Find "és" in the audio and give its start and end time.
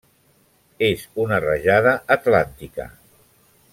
0.87-1.03